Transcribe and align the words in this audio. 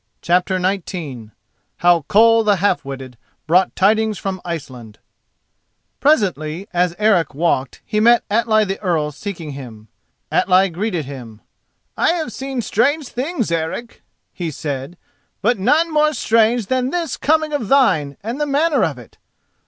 CHAPTER 0.23 0.59
XIX 0.59 1.29
HOW 1.77 2.05
KOLL 2.07 2.43
THE 2.43 2.55
HALF 2.55 2.83
WITTED 2.83 3.19
BROUGHT 3.45 3.75
TIDINGS 3.75 4.17
FROM 4.17 4.41
ICELAND 4.43 4.97
Presently 5.99 6.67
as 6.73 6.95
Eric 6.97 7.35
walked 7.35 7.83
he 7.85 7.99
met 7.99 8.23
Atli 8.27 8.65
the 8.65 8.81
Earl 8.81 9.11
seeking 9.11 9.51
him. 9.51 9.89
Atli 10.31 10.69
greeted 10.69 11.05
him. 11.05 11.41
"I 11.95 12.13
have 12.13 12.33
seen 12.33 12.63
strange 12.63 13.09
things, 13.09 13.51
Eric," 13.51 14.01
he 14.33 14.49
said, 14.49 14.97
"but 15.39 15.59
none 15.59 15.93
more 15.93 16.15
strange 16.15 16.65
than 16.65 16.89
this 16.89 17.15
coming 17.15 17.53
of 17.53 17.67
thine 17.67 18.17
and 18.23 18.41
the 18.41 18.47
manner 18.47 18.83
of 18.83 18.97
it. 18.97 19.19